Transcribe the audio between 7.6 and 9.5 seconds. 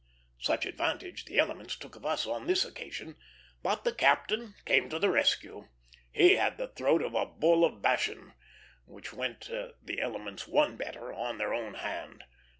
of Bashan, which went